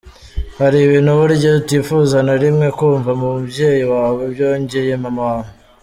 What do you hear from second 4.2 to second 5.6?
byongeye mama wawe.